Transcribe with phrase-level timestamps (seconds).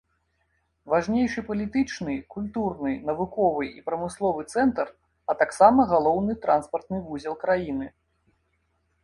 [0.91, 4.87] Важнейшы палітычны, культурны, навуковы і прамысловы цэнтр,
[5.29, 7.87] а таксама галоўны транспартны вузел краіны.